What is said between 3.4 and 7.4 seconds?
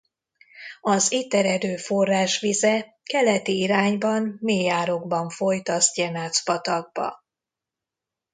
irányban mély árokban folyt a Zdenac-patakba.